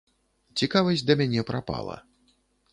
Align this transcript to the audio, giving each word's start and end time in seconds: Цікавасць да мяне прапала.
Цікавасць 0.61 1.05
да 1.11 1.17
мяне 1.21 1.45
прапала. 1.53 2.01